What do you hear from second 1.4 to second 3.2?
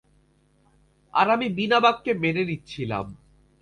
বিনা বাক্যে মেনে নিচ্ছিলাম।